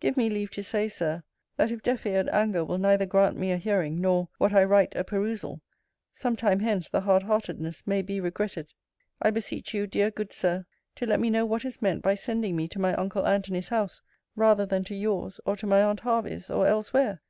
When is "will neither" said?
2.64-3.04